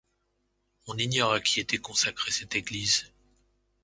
On 0.87 0.97
ignore 0.97 1.33
à 1.33 1.41
qui 1.41 1.59
était 1.59 1.77
consacrée 1.77 2.31
cette 2.31 2.55
église. 2.55 3.11